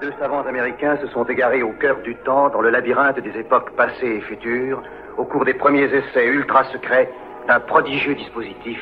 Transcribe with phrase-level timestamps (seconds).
[0.00, 3.72] Deux savants américains se sont égarés au cœur du temps, dans le labyrinthe des époques
[3.76, 4.80] passées et futures,
[5.16, 7.10] au cours des premiers essais ultra secrets
[7.48, 8.78] d'un prodigieux dispositif,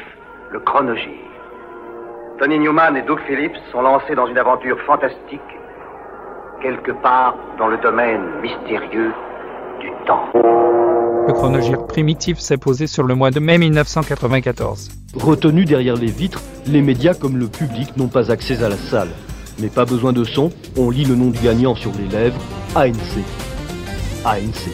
[0.50, 1.24] le chronogire.
[2.38, 5.40] Tony Newman et Doug Phillips sont lancés dans une aventure fantastique,
[6.60, 9.12] quelque part dans le domaine mystérieux
[9.80, 10.28] du temps.
[10.34, 14.90] Le chronogire primitif s'est posé sur le mois de mai 1994.
[15.14, 19.08] Retenu derrière les vitres, les médias comme le public n'ont pas accès à la salle.
[19.58, 22.40] Mais pas besoin de son, on lit le nom du gagnant sur les lèvres,
[22.74, 22.94] ANC.
[24.24, 24.70] ANC.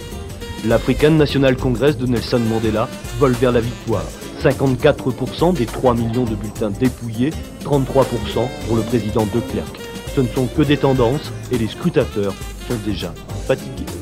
[0.66, 4.04] L'African National Congress de Nelson Mandela vole vers la victoire.
[4.42, 7.30] 54% des 3 millions de bulletins dépouillés,
[7.64, 8.04] 33%
[8.66, 9.78] pour le président de Klerk.
[10.16, 12.34] Ce ne sont que des tendances et les scrutateurs
[12.68, 13.14] sont déjà
[13.46, 14.01] fatigués.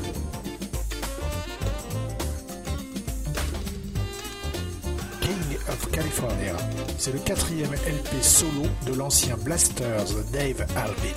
[7.00, 11.16] C'est le quatrième LP solo de l'ancien Blasters Dave Albin.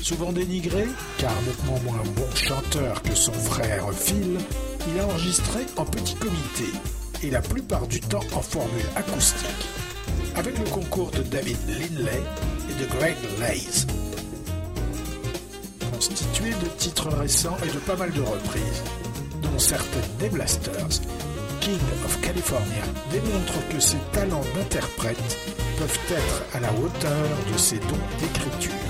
[0.00, 0.86] Souvent dénigré,
[1.18, 4.38] car nettement moins bon chanteur que son frère Phil,
[4.86, 6.66] il a enregistré en petit comité
[7.24, 9.66] et la plupart du temps en formule acoustique,
[10.36, 12.22] avec le concours de David Linley
[12.70, 13.86] et de Greg Lays.
[15.90, 18.84] Constitué de titres récents et de pas mal de reprises,
[19.42, 21.00] dont certaines des Blasters,
[21.60, 25.36] King of California démontre que ses talents d'interprète
[25.78, 28.87] peuvent être à la hauteur de ses dons d'écriture.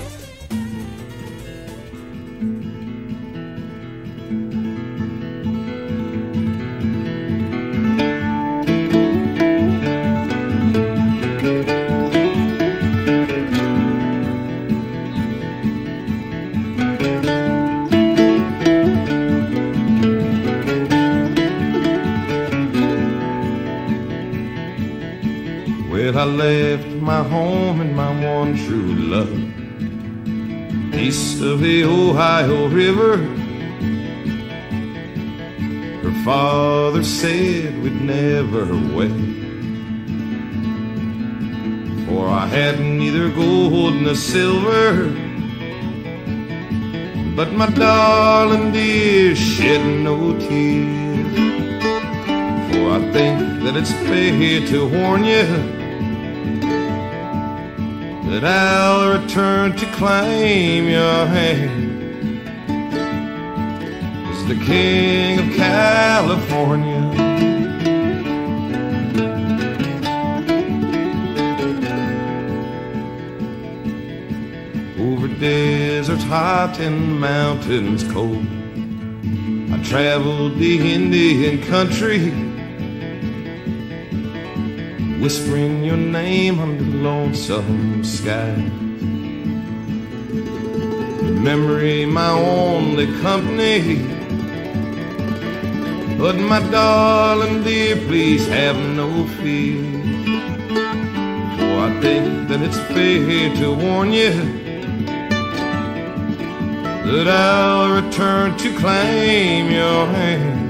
[26.19, 29.33] I left my home and my one true love
[30.93, 33.15] east of the Ohio River.
[36.03, 39.15] Her father said we'd never wed.
[42.05, 45.05] For I had neither gold nor silver.
[47.33, 51.33] But my darling dear shed no tears.
[52.69, 55.78] For I think that it's fair to warn you
[58.29, 62.39] that I'll return to claim your hand
[64.29, 66.99] as the King of California.
[74.99, 78.45] Over deserts hot and mountains cold,
[79.73, 82.29] I traveled the Indian country
[85.19, 88.55] whispering your name under lonesome sky.
[91.47, 94.03] Memory, my only company.
[96.17, 99.81] But my darling dear, please have no fear.
[101.57, 104.33] For I think that it's fair to warn you
[107.05, 110.69] that I'll return to claim your hand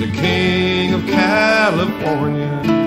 [0.00, 2.79] the King of California.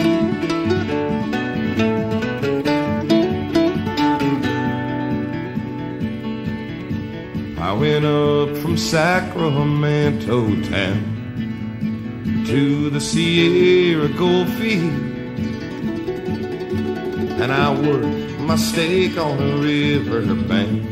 [8.84, 14.92] Sacramento town to the Sierra Goldfield,
[17.42, 20.84] and I worked my stake on the river bank,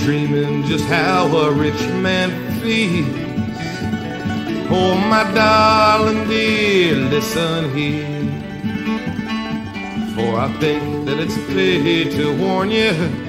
[0.00, 2.30] dreaming just how a rich man
[2.60, 3.08] feels.
[4.70, 8.04] Oh, my darling dear, listen here.
[10.14, 13.23] For I think that it's fair to warn you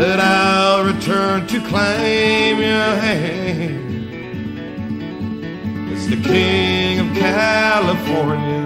[0.00, 4.08] that I'll return to claim your hand
[5.92, 8.59] as the King of California.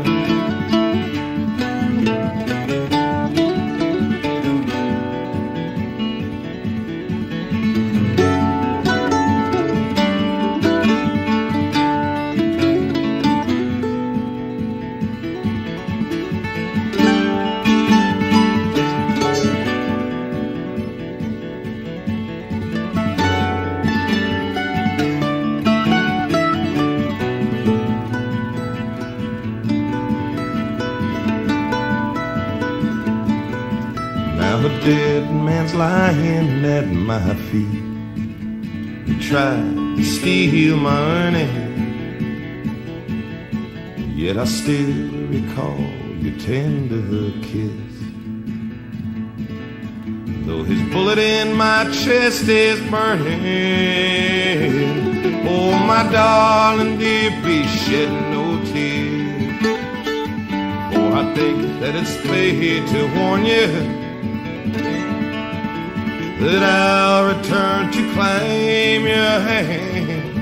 [37.27, 37.83] My feet.
[39.07, 41.73] He tried to steal my earnings,
[44.15, 45.79] yet I still recall
[46.23, 47.95] your tender kiss.
[50.47, 53.39] Though his bullet in my chest is burning,
[55.49, 59.63] oh my darling dear, please shed no tears.
[60.93, 64.04] For I think that it's fair to warn you
[66.45, 70.37] that I'll return to claim your hand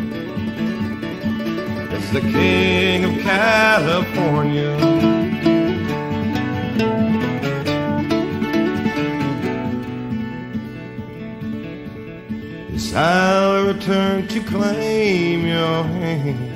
[1.92, 4.76] as the king of California.
[12.72, 16.50] Yes, I'll return to claim your hand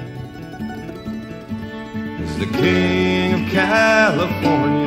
[2.20, 4.85] as the king of California.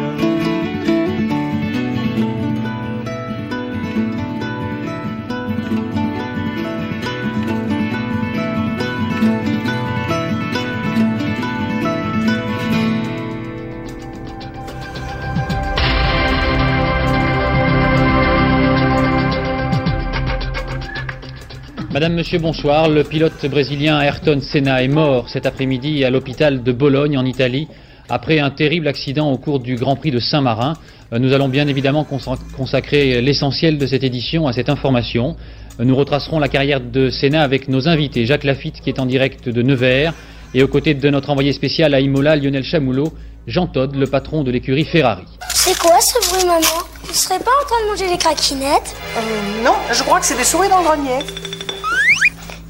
[21.92, 22.88] Madame, Monsieur, bonsoir.
[22.90, 27.68] Le pilote brésilien Ayrton Senna est mort cet après-midi à l'hôpital de Bologne en Italie
[28.10, 30.74] après un terrible accident au cours du Grand Prix de Saint-Marin.
[31.14, 35.36] Euh, Nous allons bien évidemment consa- consacrer l'essentiel de cette édition à cette information.
[35.80, 38.26] Euh, Nous retracerons la carrière de Senna avec nos invités.
[38.26, 40.14] Jacques Lafitte qui est en direct de Nevers
[40.54, 43.14] et aux côtés de notre envoyé spécial à Imola, Lionel Chamoulot,
[43.48, 45.26] Jean Todd, le patron de l'écurie Ferrari.
[45.54, 46.62] C'est quoi ce bruit, maman?
[47.08, 48.96] Tu serais pas en train de manger des craquinettes?
[49.18, 51.20] Euh, non, je crois que c'est des souris dans le grenier.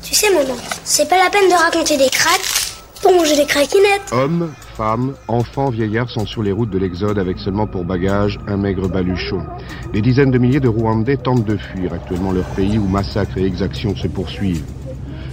[0.10, 2.42] Tu sais, maman, c'est pas la peine de raconter des craques
[3.04, 4.12] pour manger des craquinettes.
[4.12, 8.58] Hommes, femmes, enfants, vieillards sont sur les routes de l'Exode avec seulement pour bagage un
[8.58, 9.46] maigre baluchon.
[9.94, 13.46] Des dizaines de milliers de Rwandais tentent de fuir actuellement leur pays où massacres et
[13.46, 14.64] exactions se poursuivent.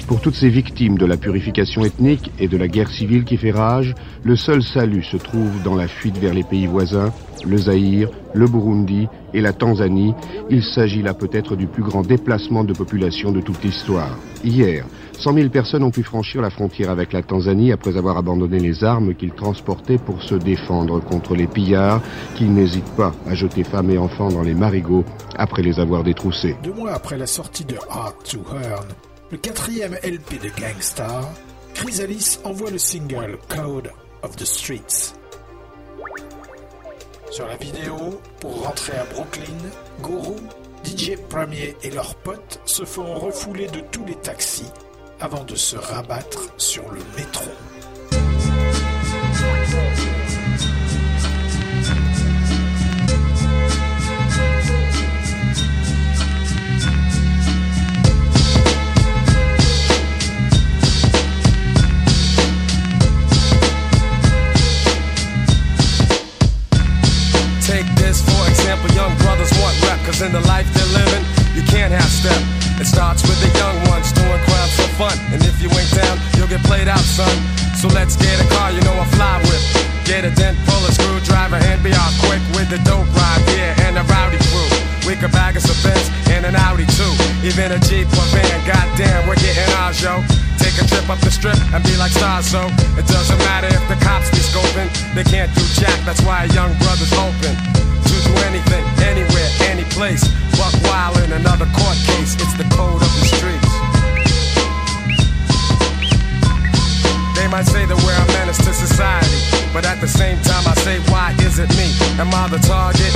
[0.07, 3.51] Pour toutes ces victimes de la purification ethnique et de la guerre civile qui fait
[3.51, 3.93] rage,
[4.23, 7.13] le seul salut se trouve dans la fuite vers les pays voisins,
[7.45, 10.15] le Zaïre, le Burundi et la Tanzanie.
[10.49, 14.17] Il s'agit là peut-être du plus grand déplacement de population de toute l'histoire.
[14.45, 14.85] Hier,
[15.19, 18.85] 100 000 personnes ont pu franchir la frontière avec la Tanzanie après avoir abandonné les
[18.85, 22.01] armes qu'ils transportaient pour se défendre contre les pillards
[22.37, 25.05] qui n'hésitent pas à jeter femmes et enfants dans les marigots
[25.37, 26.55] après les avoir détroussés.
[26.63, 28.87] Deux mois après la sortie de Hard to Earn,
[29.31, 31.33] le quatrième LP de Gangstar,
[31.75, 33.91] Chrysalis envoie le single Code
[34.23, 35.15] of the Streets.
[37.31, 39.59] Sur la vidéo, pour rentrer à Brooklyn,
[40.01, 40.37] Guru,
[40.85, 44.71] DJ Premier et leurs potes se font refouler de tous les taxis
[45.21, 47.51] avant de se rabattre sur le métro.
[68.07, 71.27] This for example, young brothers want rep, cause in the life they're living,
[71.59, 72.39] you can't have step.
[72.79, 76.15] It starts with the young ones doing crimes for fun, and if you ain't down,
[76.39, 77.35] you'll get played out, son.
[77.75, 80.07] So let's get a car, you know I fly with.
[80.07, 83.75] Get a dent, pull a screwdriver, and be all quick with the dope ride, yeah,
[83.91, 84.76] and a rowdy crew.
[85.07, 87.15] Us a Benz and an Audi too,
[87.47, 88.59] even a Jeep or van.
[88.67, 90.19] Goddamn, we're getting ours, yo.
[90.59, 92.67] Take a trip up the strip and be like stars, so
[92.99, 94.91] it doesn't matter if the cops be scoping.
[95.15, 99.87] They can't do jack, that's why a young brother's open to do anything, anywhere, any
[99.95, 100.27] place.
[100.59, 102.35] Buck wild in another court case.
[102.37, 103.73] It's the code of the streets.
[107.39, 109.41] They might say that we're a menace to society,
[109.73, 111.95] but at the same time I say, why is it me?
[112.19, 113.15] Am I the target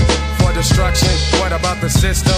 [0.61, 1.09] destruction?
[1.40, 2.37] What about the system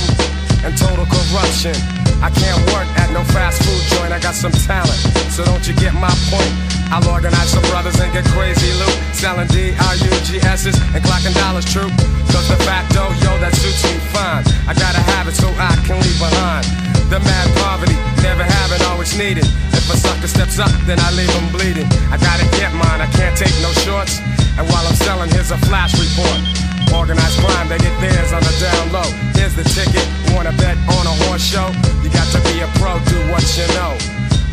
[0.63, 1.75] and total corruption?
[2.23, 4.95] I can't work at no fast food joint, I got some talent,
[5.35, 6.55] so don't you get my point?
[6.95, 11.91] I'll organize some brothers and get crazy loot, selling D-R-U-G-S's and clocking dollars true.
[12.31, 12.55] Cause the
[12.95, 14.47] dough, yo, that suits me fine.
[14.71, 16.63] I gotta have it so I can leave behind.
[17.11, 19.51] The mad poverty, never having, always needed.
[19.75, 21.91] If a sucker steps up, then I leave him bleeding.
[22.15, 24.23] I gotta get mine, I can't take no shorts.
[24.55, 26.62] And while I'm selling, here's a flash report.
[26.95, 29.09] Organized crime, they get theirs on the down low.
[29.35, 31.69] Here's the ticket, wanna bet on a horse show?
[32.03, 33.97] You got to be a pro, do what you know.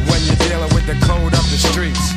[0.09, 2.13] When you're dealing with the code of the streets.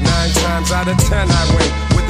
[0.00, 1.71] Nine times out of ten I win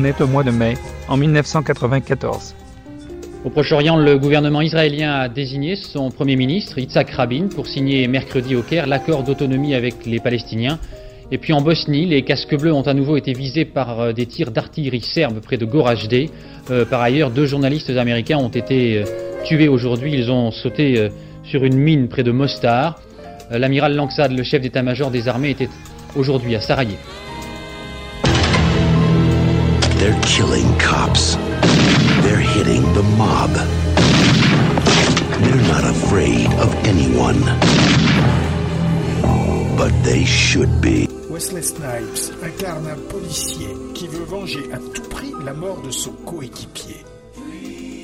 [0.00, 0.78] Au mois de mai,
[1.08, 2.54] en 1994.
[3.44, 8.56] Au Proche-Orient, le gouvernement israélien a désigné son Premier ministre, Yitzhak Rabin, pour signer mercredi
[8.56, 10.78] au Caire l'accord d'autonomie avec les Palestiniens.
[11.30, 14.24] Et puis en Bosnie, les casques bleus ont à nouveau été visés par euh, des
[14.24, 16.30] tirs d'artillerie serbe près de Goražde.
[16.70, 19.04] Euh, par ailleurs, deux journalistes américains ont été euh,
[19.44, 20.14] tués aujourd'hui.
[20.14, 21.10] Ils ont sauté euh,
[21.44, 23.02] sur une mine près de Mostar.
[23.50, 25.68] L'amiral Langsad, le chef d'état-major des armées, était
[26.16, 26.96] aujourd'hui à Sarajevo.
[30.00, 31.36] They're killing cops.
[32.22, 33.50] They're hitting the mob.
[35.42, 37.38] They're not afraid of anyone.
[39.76, 41.06] But they should be.
[41.28, 46.12] Wesley Snipes incarne un policier qui veut venger à tout prix la mort de son
[46.24, 47.04] coéquipier.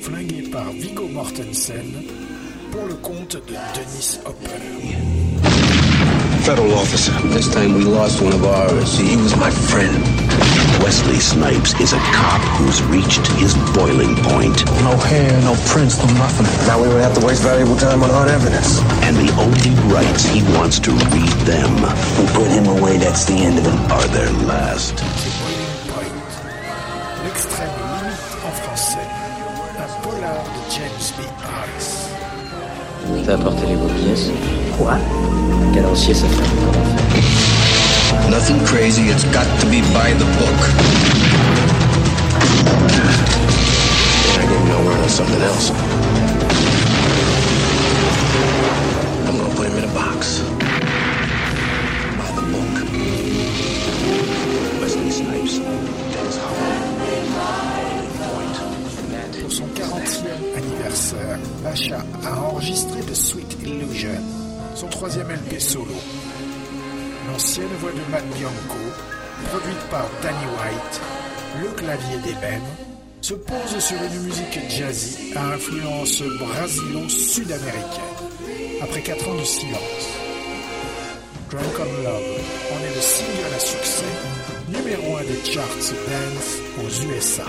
[0.03, 2.03] Flingué par Viggo Mortensen
[2.71, 5.26] pour le compte de Dennis Hopper.
[6.47, 7.11] Federal officer.
[7.27, 8.97] This time we lost one of ours.
[8.97, 10.01] He was my friend.
[10.81, 14.63] Wesley Snipes is a cop who's reached his boiling point.
[14.79, 16.47] No hair, no prints, no nothing.
[16.65, 18.79] Now we would have to waste valuable time on hard evidence.
[19.03, 21.75] And the only rights he wants to read them
[22.15, 23.91] We put him away, that's the end of him.
[23.91, 25.03] are their last.
[33.27, 34.31] T'as apporté les beaux pièces
[34.77, 34.97] Quoi
[35.73, 38.29] Calancier, ça fait un peu d'enfer.
[38.29, 40.59] Nothing crazy, it's got to be by the book.
[44.31, 45.73] I didn't know we're on something else.
[49.27, 50.46] I'm gonna put him in a box.
[61.17, 64.21] Anniversaire, Bacha a enregistré The Sweet Illusion,
[64.75, 65.93] son troisième LP solo.
[67.27, 68.77] L'ancienne voix de Matt Bianco,
[69.49, 71.01] produite par Danny White,
[71.61, 72.61] le clavier d'ébène,
[73.21, 78.03] se pose sur une musique jazzy à influence brasilo-sud-américaine.
[78.81, 80.07] Après quatre ans de silence,
[81.49, 82.39] Drunk Love
[82.71, 84.03] en est le single à succès,
[84.69, 87.45] numéro un des charts dance aux USA.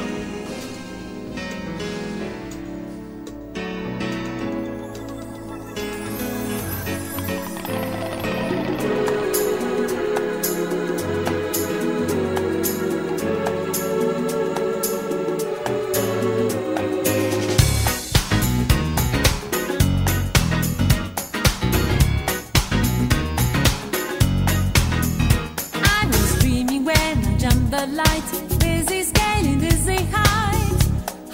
[28.59, 30.81] Dizzy scaling, dizzy height.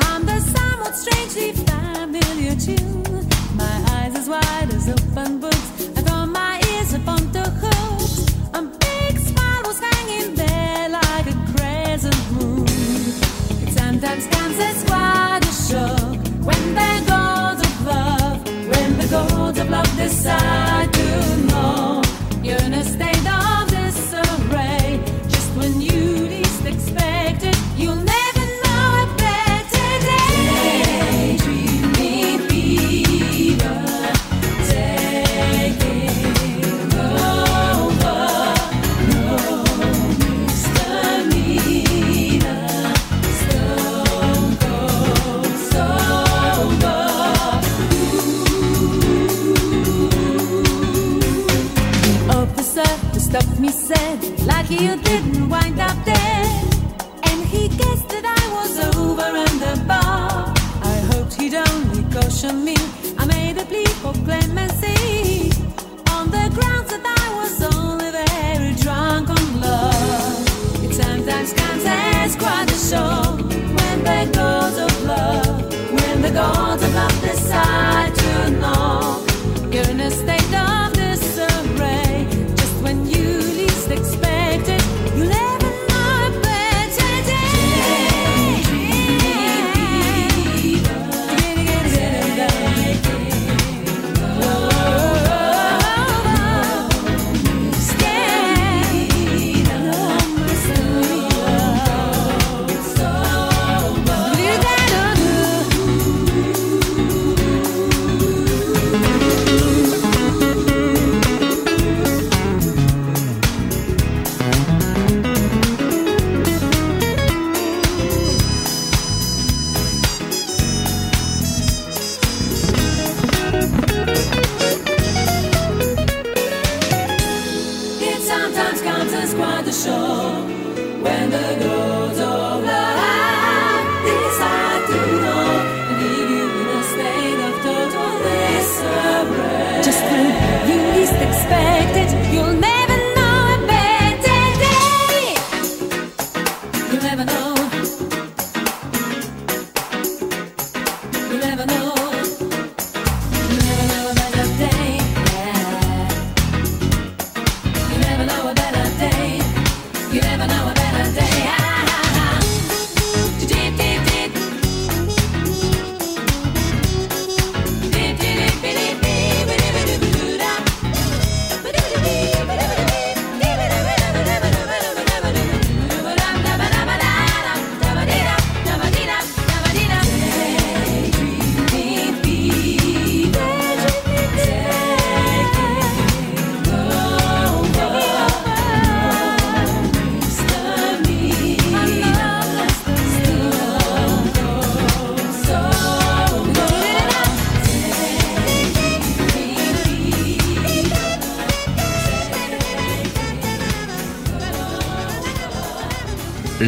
[0.01, 3.27] I'm the somewhat strangely familiar tune.
[3.55, 5.69] My eyes as wide as open books.
[5.97, 8.15] I throw my ears upon the hooks.
[8.55, 12.65] A big smile was hanging there like a crescent moon.
[13.65, 14.75] It sometimes comes a
[16.45, 16.75] when
[17.63, 22.03] of love, when the gods of love decide to know.
[22.43, 23.24] You're in a state
[53.35, 56.75] up me sad, like you didn't wind up dead.
[57.25, 60.55] And he guessed that I was over on the bar.
[60.83, 62.77] I hoped he'd only caution me.
[63.19, 65.51] I made a plea for clemency
[66.13, 70.85] on the grounds that I was only very drunk on love.
[70.85, 73.37] It sometimes comes as quite a show
[73.77, 76.74] when the gods of love, when the.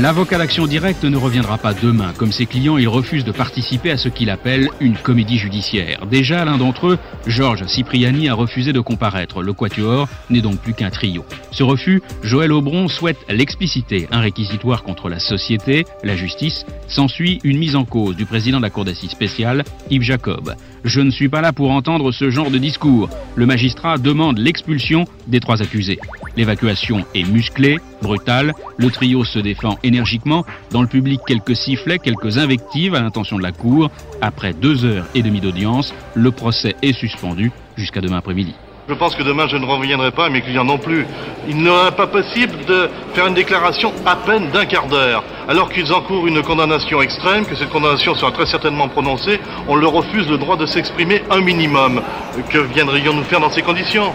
[0.03, 2.13] L'avocat d'action directe ne reviendra pas demain.
[2.19, 6.05] Comme ses clients, il refuse de participer à ce qu'il appelle une comédie judiciaire.
[6.05, 9.43] Déjà, l'un d'entre eux, Georges Cipriani, a refusé de comparaître.
[9.43, 11.25] Le quatuor n'est donc plus qu'un trio.
[11.51, 14.07] Ce refus, Joël Aubron souhaite l'expliciter.
[14.11, 18.65] Un réquisitoire contre la société, la justice, s'ensuit une mise en cause du président de
[18.65, 20.55] la Cour d'assises spéciale, Yves Jacob.
[20.87, 23.11] Je ne suis pas là pour entendre ce genre de discours.
[23.35, 25.99] Le magistrat demande l'expulsion des trois accusés.
[26.37, 28.55] L'évacuation est musclée, brutale.
[28.79, 30.45] Le trio se défend énergiquement.
[30.71, 33.91] Dans le public, quelques sifflets, quelques invectives à l'intention de la Cour.
[34.21, 38.55] Après deux heures et demie d'audience, le procès est suspendu jusqu'à demain après-midi.
[38.89, 41.07] Je pense que demain je ne reviendrai pas, mes clients non plus.
[41.49, 45.71] Il ne sera pas possible de faire une déclaration à peine d'un quart d'heure, alors
[45.71, 49.41] qu'ils encourent une condamnation extrême, que cette condamnation sera très certainement prononcée.
[49.67, 52.01] On leur refuse le droit de s'exprimer un minimum.
[52.49, 54.13] Que viendrions-nous faire dans ces conditions?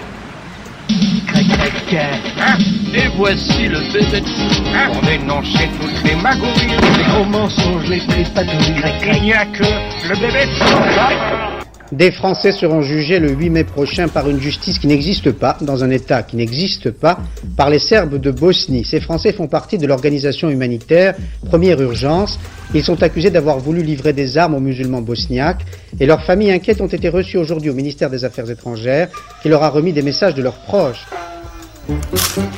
[1.94, 2.58] Hein?
[2.94, 8.00] Et voici le bébé de fou pour dénoncer toutes les magouilles, les gros mensonges, les
[8.08, 8.82] tripatouilles.
[9.06, 9.64] Il n'y a que
[10.08, 11.61] le bébé de fou.
[11.92, 15.84] Des Français seront jugés le 8 mai prochain par une justice qui n'existe pas, dans
[15.84, 17.20] un État qui n'existe pas,
[17.58, 18.86] par les Serbes de Bosnie.
[18.86, 22.40] Ces Français font partie de l'organisation humanitaire Première Urgence.
[22.74, 25.66] Ils sont accusés d'avoir voulu livrer des armes aux musulmans bosniaques
[26.00, 29.10] et leurs familles inquiètes ont été reçues aujourd'hui au ministère des Affaires étrangères
[29.42, 31.06] qui leur a remis des messages de leurs proches.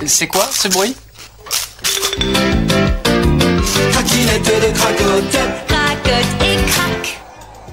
[0.05, 0.95] C'est quoi ce bruit?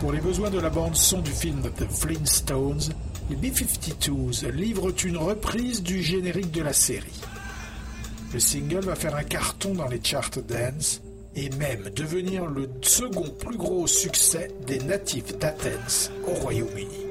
[0.00, 2.94] Pour les besoins de la bande-son du film The Flintstones,
[3.28, 7.20] les B-52s livrent une reprise du générique de la série.
[8.32, 11.02] Le single va faire un carton dans les charts dance
[11.36, 17.09] et même devenir le second plus gros succès des natifs d'Athens au Royaume-Uni.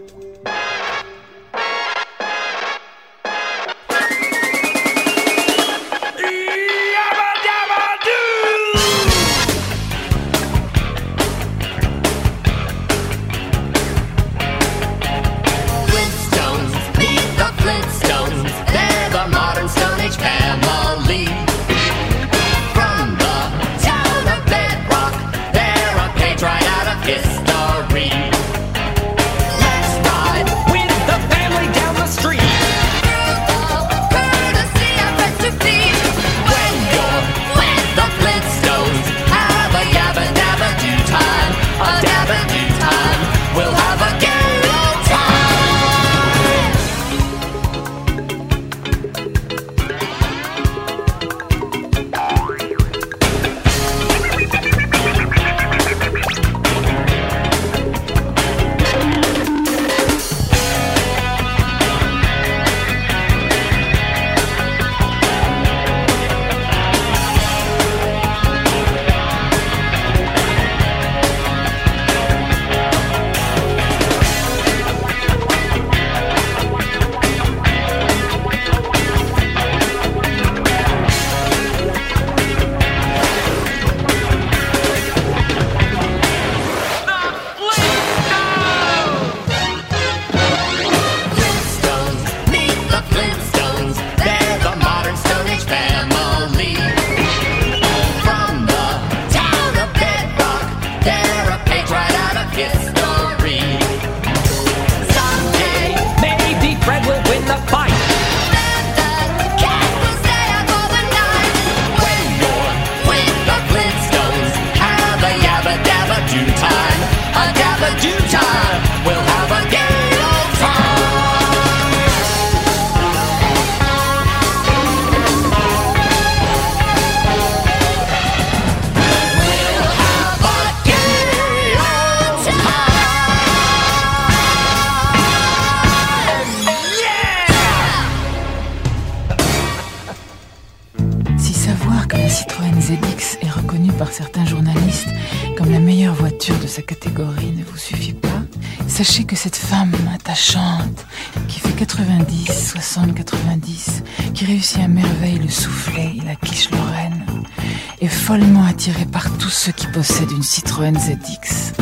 [159.50, 161.74] Tous ceux qui possèdent une Citroën ZX.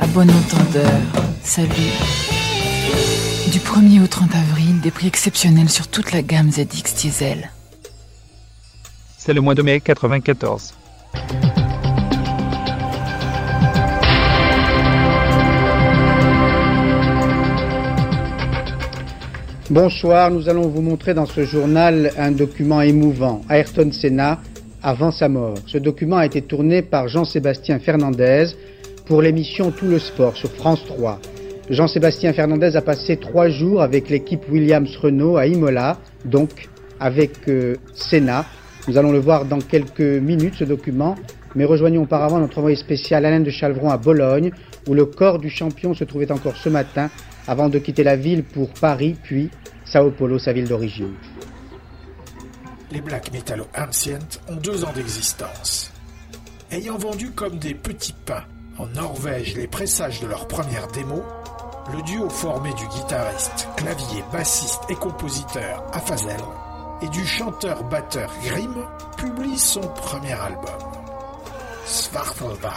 [0.00, 0.90] À bon entendeur,
[1.44, 1.70] salut.
[3.52, 7.52] Du 1er au 30 avril, des prix exceptionnels sur toute la gamme ZX Diesel.
[9.16, 10.74] C'est le mois de mai 94.
[19.70, 24.40] Bonsoir, nous allons vous montrer dans ce journal un document émouvant, Ayrton Senna,
[24.84, 25.54] avant sa mort.
[25.66, 28.48] Ce document a été tourné par Jean-Sébastien Fernandez
[29.06, 31.18] pour l'émission Tout le sport sur France 3.
[31.70, 36.68] Jean-Sébastien Fernandez a passé trois jours avec l'équipe Williams-Renault à Imola, donc
[37.00, 38.44] avec euh, Senna.
[38.86, 41.14] Nous allons le voir dans quelques minutes, ce document,
[41.54, 44.50] mais rejoignons auparavant notre envoyé spécial Alain de Chalvron à Bologne,
[44.86, 47.08] où le corps du champion se trouvait encore ce matin,
[47.48, 49.48] avant de quitter la ville pour Paris, puis
[49.86, 51.14] Sao Paulo, sa ville d'origine.
[52.94, 55.90] Les Black Metallo Ancient ont deux ans d'existence.
[56.70, 58.44] Ayant vendu comme des petits pains
[58.78, 61.24] en Norvège les pressages de leur première démo,
[61.92, 66.40] le duo formé du guitariste, clavier, bassiste et compositeur Afazel
[67.02, 70.78] et du chanteur-batteur Grimm publie son premier album,
[71.86, 72.68] Svartalvai.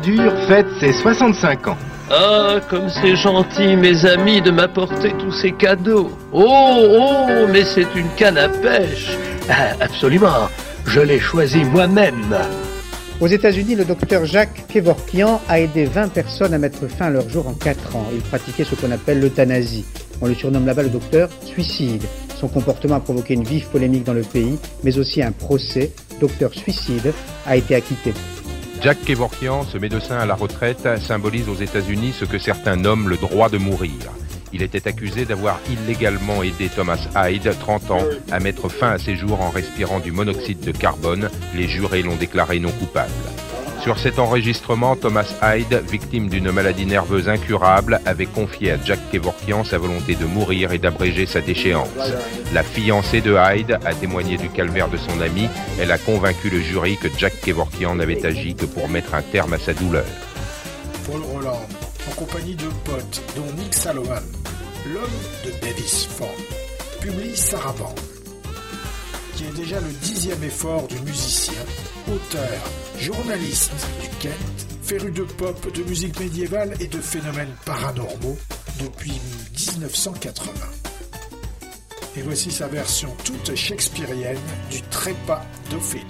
[0.00, 1.76] Balladur fête ses 65 ans.
[2.10, 6.10] Ah, comme c'est gentil, mes amis, de m'apporter tous ces cadeaux.
[6.32, 9.16] Oh, oh, mais c'est une canne à pêche.
[9.48, 10.48] Ah, absolument,
[10.86, 12.34] je l'ai choisi moi-même.
[13.20, 17.28] Aux États-Unis, le docteur Jacques Kevorkian a aidé 20 personnes à mettre fin à leur
[17.28, 18.06] jour en 4 ans.
[18.12, 19.84] Il pratiquait ce qu'on appelle l'euthanasie.
[20.22, 22.04] On le surnomme là-bas le docteur suicide.
[22.38, 25.92] Son comportement a provoqué une vive polémique dans le pays, mais aussi un procès.
[26.20, 27.12] Docteur suicide
[27.46, 28.14] a été acquitté.
[28.82, 33.18] Jack Kevorkian, ce médecin à la retraite, symbolise aux États-Unis ce que certains nomment le
[33.18, 33.92] droit de mourir.
[34.54, 39.16] Il était accusé d'avoir illégalement aidé Thomas Hyde, 30 ans, à mettre fin à ses
[39.16, 41.28] jours en respirant du monoxyde de carbone.
[41.54, 43.12] Les jurés l'ont déclaré non coupable.
[43.82, 49.64] Sur cet enregistrement, Thomas Hyde, victime d'une maladie nerveuse incurable, avait confié à Jack Kevorkian
[49.64, 51.88] sa volonté de mourir et d'abréger sa déchéance.
[52.52, 55.48] La fiancée de Hyde a témoigné du calvaire de son ami.
[55.80, 59.54] Elle a convaincu le jury que Jack Kevorkian n'avait agi que pour mettre un terme
[59.54, 60.04] à sa douleur.
[61.06, 61.66] Paul Roland,
[62.06, 64.10] en compagnie de potes, dont Nick Salomon,
[64.92, 66.28] l'homme de Davis Ford,
[67.00, 67.98] publie Sarabande,
[69.40, 71.62] qui est déjà le dixième effort du musicien,
[72.08, 72.60] auteur,
[72.98, 73.72] journaliste
[74.02, 78.36] du Kent, féru de pop, de musique médiévale et de phénomènes paranormaux
[78.80, 79.18] depuis
[79.56, 80.52] 1980.
[82.18, 84.36] Et voici sa version toute shakespearienne
[84.70, 86.04] du trépas d'Ophélie.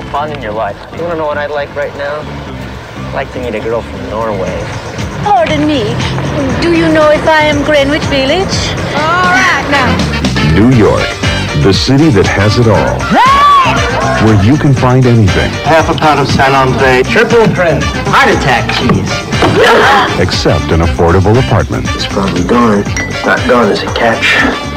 [0.00, 0.76] Need to have a little fun in your life.
[0.96, 2.20] You want to know what I'd like right now?
[2.20, 4.64] I'd like to meet a girl from Norway.
[5.22, 5.84] Pardon me.
[6.62, 8.54] Do you know if I am Greenwich Village?
[8.96, 9.90] All right, now.
[10.54, 11.04] New York,
[11.62, 12.98] the city that has it all.
[14.24, 17.80] Where you can find anything Half a pound of San Andre, triple trim,
[18.12, 19.10] heart attack cheese.
[20.20, 21.86] except an affordable apartment.
[21.94, 22.84] It's probably gone.
[22.86, 24.69] It's Not gone as a catch.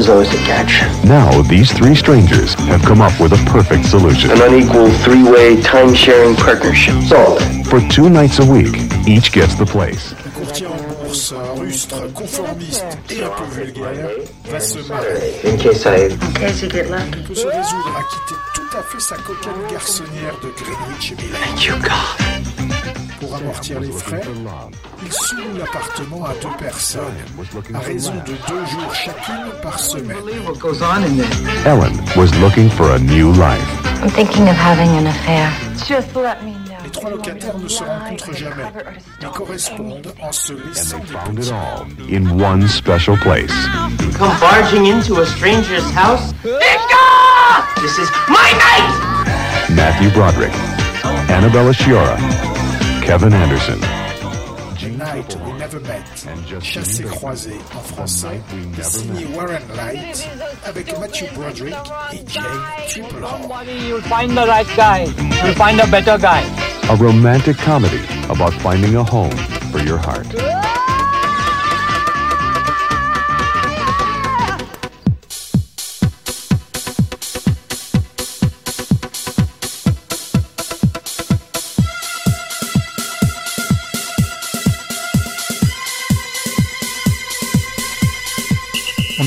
[0.00, 0.80] There's always a catch.
[1.04, 4.30] Now, these three strangers have come up with a perfect solution.
[4.30, 6.94] An unequal three-way time-sharing partnership.
[7.02, 7.42] Sold.
[7.66, 8.74] For two nights a week,
[9.06, 10.14] each gets the place.
[10.24, 14.08] Un courtier en bourse, rustre, conformiste et un peu vulgaire,
[14.50, 15.34] va se marier.
[15.44, 16.06] In case I...
[16.06, 17.20] In case you get lucky.
[17.28, 21.40] Peut se résoudre à quitter tout à fait sa coquette garçonnière de Greenwich Village.
[21.44, 22.59] Thank you, God.
[23.30, 24.22] Pour Pour amortir les frais,
[25.04, 27.04] il souloue l'appartement à deux personnes,
[27.72, 30.16] à raison de deux jours chacune par semaine.
[31.64, 33.62] Ellen was looking for a new life.
[34.02, 35.48] I'm thinking of having an affair.
[35.86, 36.74] Just let me know.
[36.82, 38.64] Les trois locataires ne se rencontrent jamais,
[39.20, 43.52] mais correspondent en se laissant des Found it all in one special place.
[44.18, 46.32] Come barging into a stranger's house?
[46.42, 47.80] Victor!
[47.80, 49.70] This is my night!
[49.70, 50.52] Matthew Broderick,
[51.30, 52.18] Annabella Sciorra,
[53.10, 53.80] Kevin Anderson.
[54.96, 58.40] Night We Never Met, Chassé croisé en français,
[58.82, 60.28] signé Warren Light,
[60.64, 61.74] avec Matthew Broderick
[62.12, 62.44] et Jane
[62.86, 63.66] Triplehorn.
[63.88, 65.06] You'll find the right guy.
[65.44, 66.44] You'll find a better guy.
[66.88, 69.36] A romantic comedy about finding a home
[69.72, 70.28] for your heart.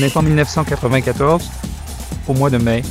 [0.04, 1.50] Est en 1994,
[2.28, 2.82] au mois de mai.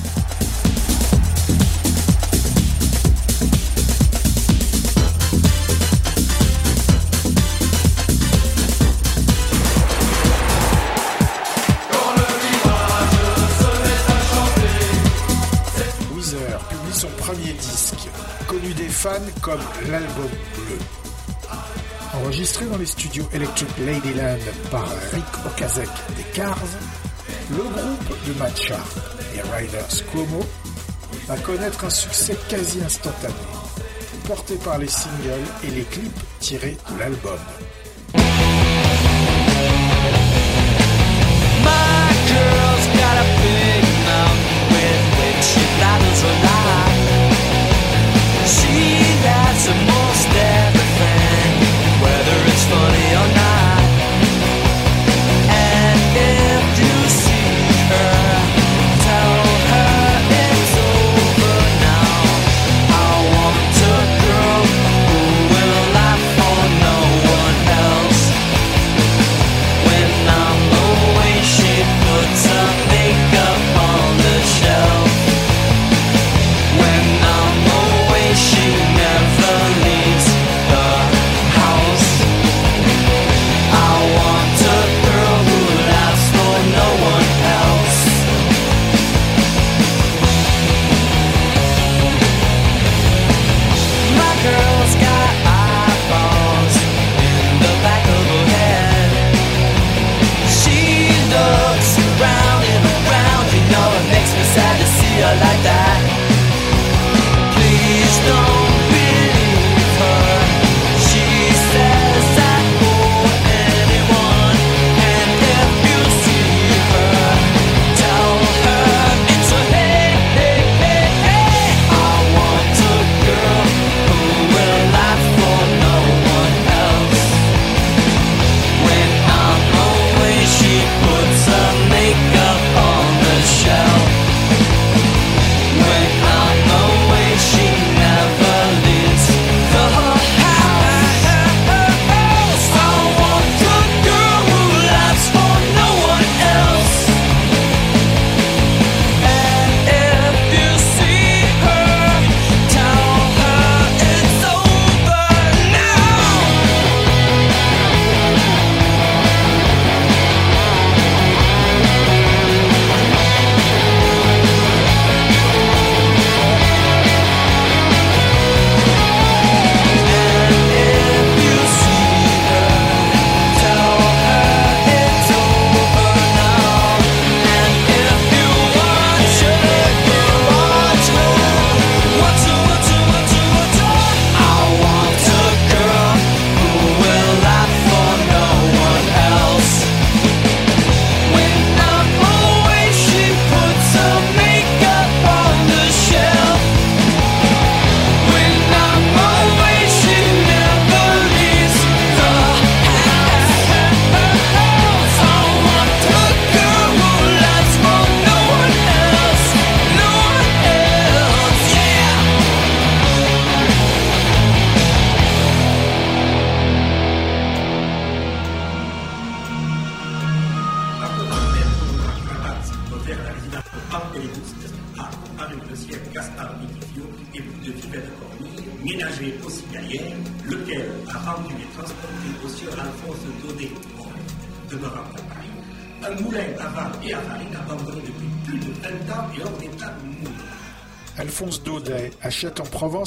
[16.15, 18.09] Weezer publie son premier disque,
[18.47, 19.09] connu des fans
[19.41, 20.79] comme l'album bleu.
[22.15, 24.37] Enregistré dans les studios Electric Ladyland
[24.71, 26.57] par Rick Okazek des Cars,
[27.55, 28.99] le groupe de Matt Sharp
[29.35, 30.43] et Riders Cuomo
[31.27, 33.33] va connaître un succès quasi instantané,
[34.27, 37.39] porté par les singles et les clips tirés de l'album.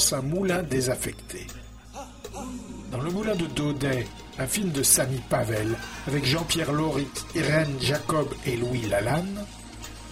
[0.07, 1.47] En Provence un moulin désaffecté.
[2.91, 4.07] Dans le moulin de Daudet,
[4.39, 5.75] un film de Samy Pavel
[6.07, 9.45] avec Jean-Pierre Lauric, Irène Jacob et Louis Lalanne,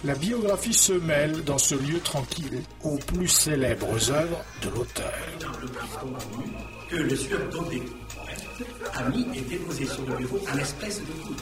[0.04, 5.12] la biographie se mêle dans ce lieu tranquille aux plus célèbres œuvres de l'auteur.
[6.88, 7.82] que le sieur Daudet
[8.94, 11.40] a mis et déposé sur le bureau un espèce de coude.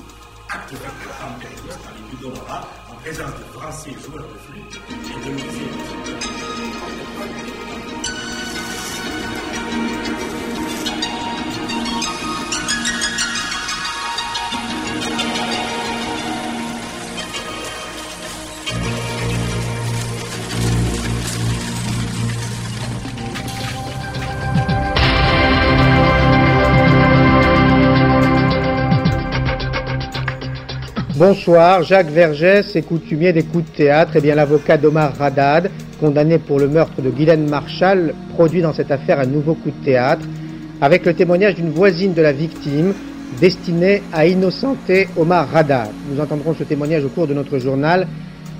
[0.51, 2.27] Acte en période par les
[2.93, 5.71] en présence de français joueurs de flûte et de musées.
[31.17, 36.41] Bonsoir, Jacques Vergès est coutumier des coups de théâtre et bien l'avocat d'Omar Radad, condamné
[36.41, 40.27] pour le meurtre de Guylaine Marshall, produit dans cette affaire un nouveau coup de théâtre,
[40.81, 42.95] avec le témoignage d'une voisine de la victime,
[43.41, 45.91] destiné à innocenter Omar Radad.
[46.11, 48.09] Nous entendrons ce témoignage au cours de notre journal,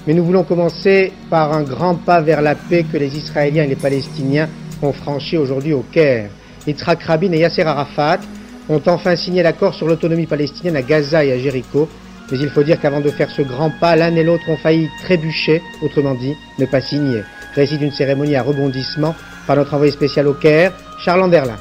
[0.07, 3.69] mais nous voulons commencer par un grand pas vers la paix que les Israéliens et
[3.69, 4.49] les Palestiniens
[4.81, 6.31] ont franchi aujourd'hui au Caire.
[6.69, 8.21] Yitzhak Rabin et Yasser Arafat
[8.69, 11.89] ont enfin signé l'accord sur l'autonomie palestinienne à Gaza et à Jéricho,
[12.31, 14.89] mais il faut dire qu'avant de faire ce grand pas, l'un et l'autre ont failli
[15.03, 17.23] trébucher, autrement dit, ne pas signer.
[17.55, 19.15] Récit d'une cérémonie à rebondissement
[19.47, 21.57] par notre envoyé spécial au Caire, Charles Anderlin.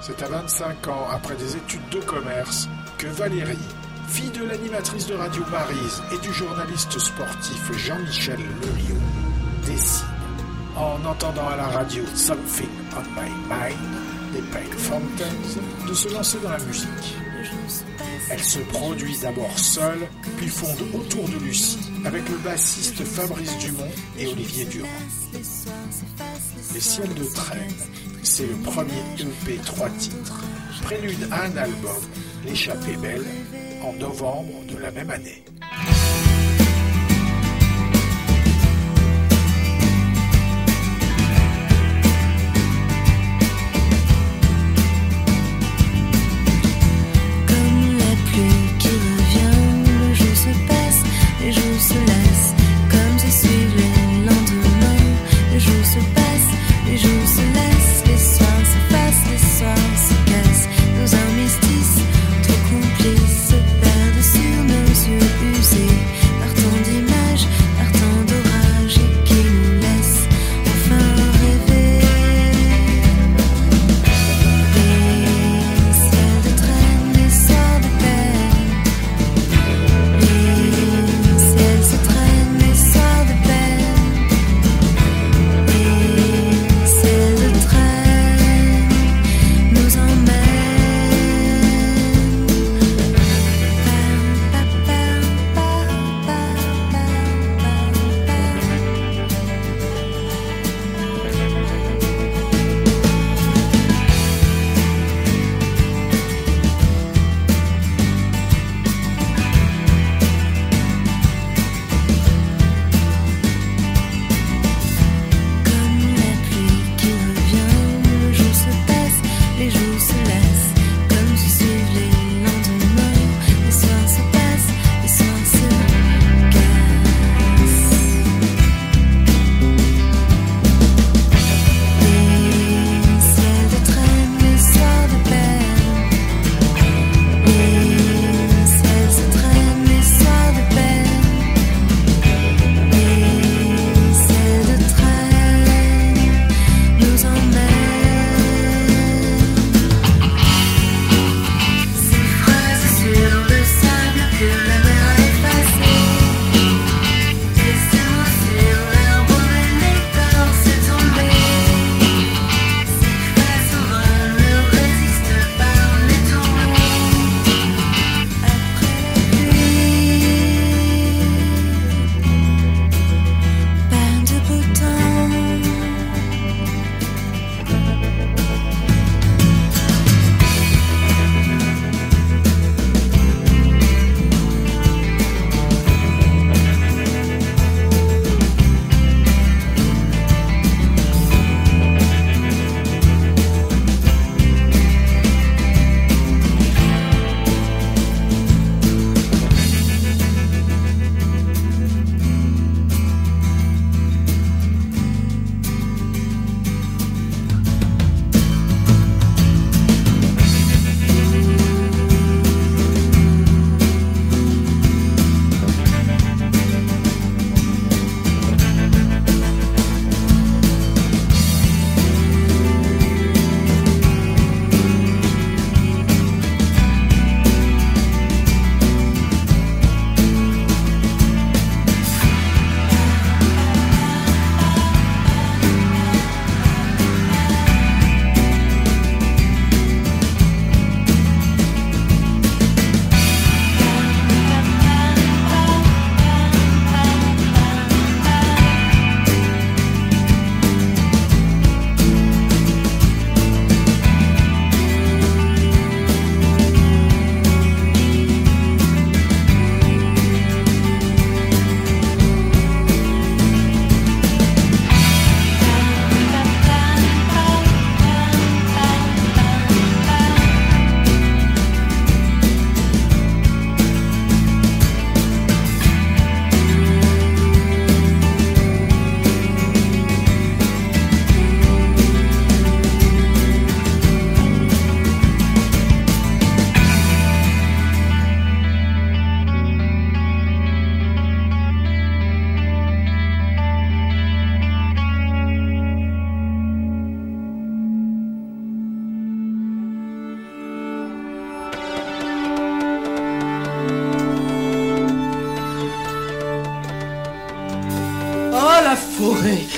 [0.00, 3.58] C'est à 25 ans, après des études de commerce, que Valérie,
[4.08, 9.00] fille de l'animatrice de Radio Marise et du journaliste sportif Jean-Michel Leliot,
[9.66, 10.06] décide,
[10.76, 16.38] en entendant à la radio Something on My Mind des Pale Fountains, de se lancer
[16.42, 17.25] dans la musique.
[18.28, 23.90] Elle se produit d'abord seule, puis fonde autour de Lucie avec le bassiste Fabrice Dumont
[24.18, 24.88] et Olivier Durand.
[26.74, 27.72] Les ciels de traîne,
[28.22, 30.44] c'est le premier EP 3 titres,
[30.82, 32.02] prélude à un album,
[32.44, 33.24] L'échappée belle,
[33.82, 35.44] en novembre de la même année.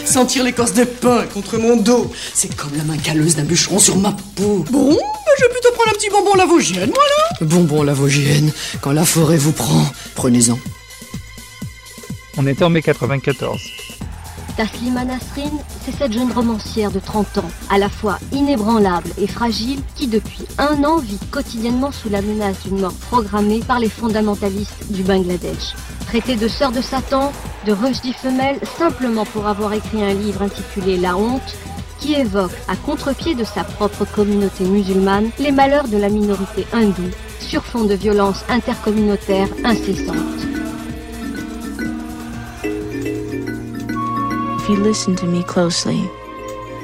[0.08, 3.96] Sentir l'écorce des pins contre mon dos, c'est comme la main calleuse d'un bûcheron sur
[3.96, 4.64] ma peau.
[4.70, 7.52] Bon, ben, je vais plutôt prendre un petit bonbon lavogienne, voilà.
[7.52, 8.50] Bonbon lavogienne,
[8.80, 9.84] quand la forêt vous prend,
[10.14, 10.58] prenez-en.
[12.38, 13.60] On était en mai 94.
[14.56, 15.52] Taslima Nasrin,
[15.84, 20.46] c'est cette jeune romancière de 30 ans, à la fois inébranlable et fragile, qui depuis
[20.58, 25.74] un an vit quotidiennement sous la menace d'une mort programmée par les fondamentalistes du Bangladesh.
[26.08, 27.32] Traitée de sœur de Satan,
[27.66, 31.54] de Rushdie femelle, simplement pour avoir écrit un livre intitulé La honte,
[31.98, 37.10] qui évoque, à contre-pied de sa propre communauté musulmane, les malheurs de la minorité hindoue,
[37.40, 40.46] sur fond de violences intercommunautaires incessantes.
[44.60, 46.08] If you listen to me closely,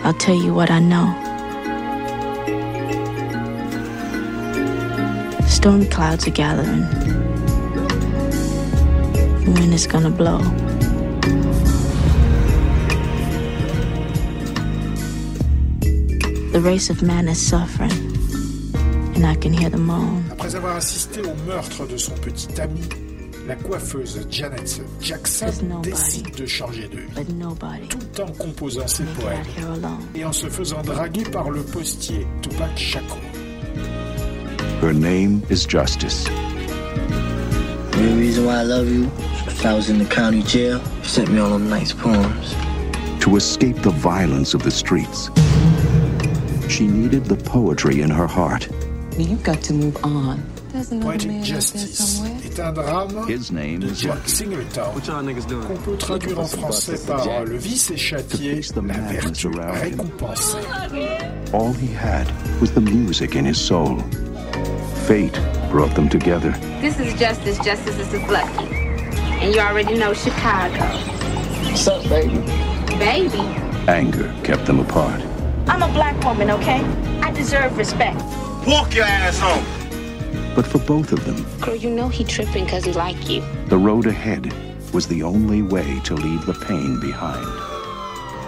[0.05, 1.09] I'll tell you what I know.
[5.49, 7.34] Storm clouds are gathering.
[9.45, 10.39] The wind is gonna blow.
[16.53, 17.93] The race of man is suffering,
[19.15, 20.23] and I can hear the moan.
[20.31, 22.81] Après avoir assisté au meurtre de son petit ami,
[23.47, 29.45] la coiffeuse Janet Jackson décide de changer de vie, tout en composant ses poèmes
[30.15, 33.19] et en se faisant draguer par le postier Tupac Shakur.
[34.81, 36.29] Her name is Justice.
[38.05, 40.79] The only reason why I love you is if I was in the county jail,
[40.99, 42.55] you sent me all them nice poems.
[43.21, 45.31] To escape the violence of the streets,
[46.69, 48.69] she needed the poetry in her heart.
[49.17, 50.45] You've got to move on.
[51.01, 54.83] Poetic Justice est un drame de Jack Singleton
[55.67, 60.59] qu'on peut traduire en français par Le vice est châtié, la vertu récompensée.
[61.55, 62.27] All he had
[62.61, 63.97] was the music in his soul.
[65.07, 65.41] Fate
[65.75, 66.53] brought them together.
[66.81, 67.59] This is Justice.
[67.59, 68.65] Justice this is Lucky.
[69.43, 70.85] And you already know Chicago.
[71.67, 72.39] What's up, baby?
[72.97, 73.41] Baby,
[73.89, 75.21] Anger kept them apart.
[75.67, 76.81] I'm a black woman, okay?
[77.27, 78.23] I deserve respect.
[78.69, 79.65] Walk your ass home.
[80.55, 83.43] But for both of them, Girl, you know he tripping because he like you.
[83.69, 84.55] the road ahead
[84.93, 87.45] was the only way to leave the pain behind.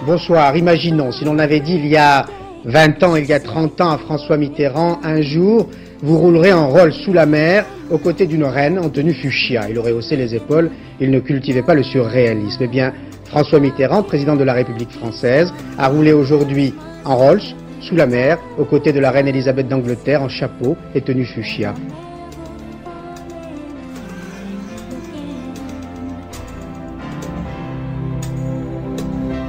[0.06, 2.24] Bonsoir, imaginons si l'on avait dit il y a
[2.66, 5.68] 20 ans, il y a 30 ans à François Mitterrand, un jour,
[6.02, 9.68] vous roulerez en rôle sous la mer aux côtés d'une reine en tenue fuchsia.
[9.70, 10.70] Il aurait haussé les épaules,
[11.00, 12.62] il ne cultivait pas le surréalisme.
[12.62, 12.92] Eh bien,
[13.26, 16.74] François Mitterrand, président de la République française, a roulé aujourd'hui
[17.04, 17.42] en Rolls
[17.80, 21.74] sous la mer aux côtés de la reine Elisabeth d'Angleterre en chapeau et tenue fuchsia.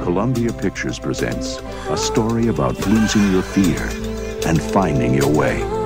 [0.04, 3.78] Columbia Pictures presents a story about losing your fear
[4.46, 5.77] and finding your way.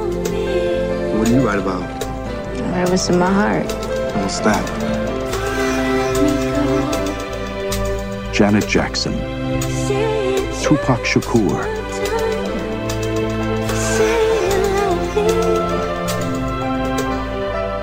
[1.23, 1.83] What do you write about?
[2.73, 3.67] Whatever's in my heart.
[4.17, 4.67] What's that?
[8.35, 9.13] Janet Jackson,
[10.65, 11.63] Tupac Shakur,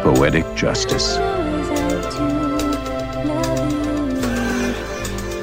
[0.03, 1.15] Poetic Justice.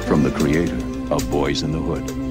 [0.07, 0.77] From the creator
[1.11, 2.26] of Boys in the Hood.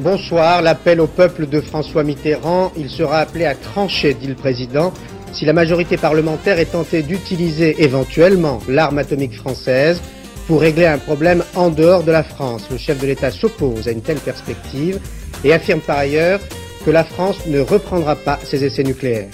[0.00, 4.92] Bonsoir, l'appel au peuple de François Mitterrand, il sera appelé à trancher, dit le président,
[5.32, 10.00] si la majorité parlementaire est tentée d'utiliser éventuellement l'arme atomique française
[10.46, 12.68] pour régler un problème en dehors de la France.
[12.70, 15.00] Le chef de l'État s'oppose à une telle perspective
[15.42, 16.38] et affirme par ailleurs
[16.86, 19.30] que la France ne reprendra pas ses essais nucléaires.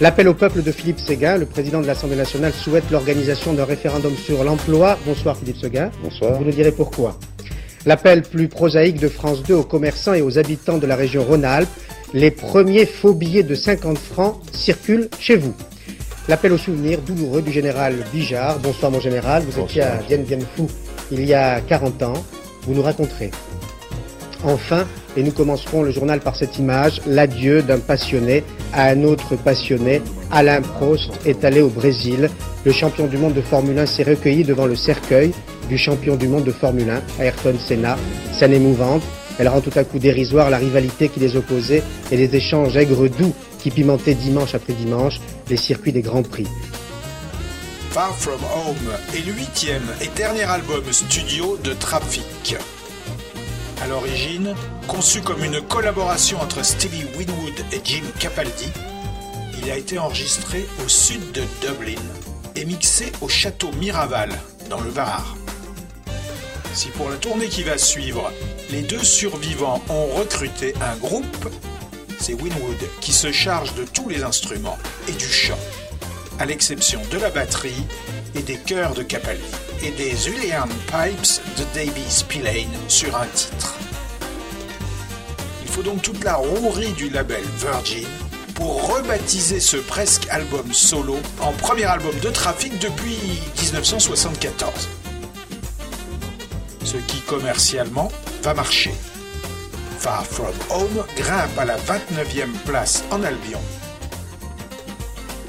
[0.00, 4.16] L'appel au peuple de Philippe Séguin, le président de l'Assemblée nationale, souhaite l'organisation d'un référendum
[4.16, 4.98] sur l'emploi.
[5.06, 5.92] Bonsoir Philippe Séguin.
[6.02, 6.32] Bonsoir.
[6.32, 7.16] Vous nous direz pourquoi.
[7.86, 11.70] L'appel plus prosaïque de France 2 aux commerçants et aux habitants de la région Rhône-Alpes.
[12.12, 15.54] Les premiers faux billets de 50 francs circulent chez vous.
[16.28, 18.58] L'appel au souvenir douloureux du général Bijard.
[18.58, 20.64] Bonsoir mon général, vous étiez à Dien Bien Phu
[21.12, 22.24] il y a 40 ans.
[22.62, 23.30] Vous nous raconterez.
[24.42, 24.84] Enfin,
[25.16, 30.02] et nous commencerons le journal par cette image, l'adieu d'un passionné à un autre passionné.
[30.30, 32.30] Alain Prost est allé au Brésil.
[32.64, 35.32] Le champion du monde de Formule 1 s'est recueilli devant le cercueil
[35.68, 37.96] du champion du monde de Formule 1, Ayrton Senna.
[38.32, 39.02] Scène émouvante.
[39.38, 43.08] Elle rend tout à coup dérisoire la rivalité qui les opposait et les échanges aigres
[43.08, 46.46] doux qui pimentaient dimanche après dimanche les circuits des Grands Prix.
[47.90, 52.56] Far From Home est le huitième et dernier album studio de Traffic
[53.80, 54.54] à l'origine
[54.86, 58.70] conçu comme une collaboration entre Stevie Winwood et Jim Capaldi,
[59.62, 62.00] il a été enregistré au sud de Dublin
[62.54, 64.30] et mixé au château Miraval
[64.70, 65.36] dans le Var.
[66.72, 68.32] Si pour la tournée qui va suivre,
[68.70, 71.48] les deux survivants ont recruté un groupe,
[72.18, 75.58] c'est Winwood qui se charge de tous les instruments et du chant,
[76.38, 77.84] à l'exception de la batterie
[78.36, 79.40] et des chœurs de Capelli
[79.82, 83.74] et des Julian Pipes de Davis Spillane sur un titre.
[85.62, 88.06] Il faut donc toute la rouerie du label Virgin
[88.54, 93.18] pour rebaptiser ce presque album solo en premier album de trafic depuis
[93.62, 94.88] 1974.
[96.84, 98.10] Ce qui commercialement
[98.42, 98.92] va marcher.
[99.98, 103.60] Far From Home grimpe à la 29e place en Albion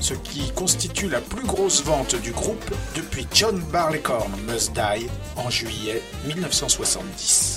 [0.08, 2.64] ce qui constitue la plus grosse vente du groupe
[2.96, 5.06] depuis John Barleycorn Must Die
[5.36, 7.57] en juillet 1970.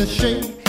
[0.00, 0.59] the shade.